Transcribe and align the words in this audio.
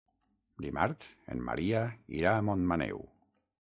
Dimarts 0.65 1.11
en 1.35 1.45
Maria 1.51 1.85
irà 2.23 2.35
a 2.39 2.43
Montmaneu. 2.51 3.09